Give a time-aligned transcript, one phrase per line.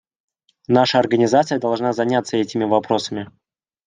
[0.67, 3.29] Наша Организация должна заняться этими вопросами.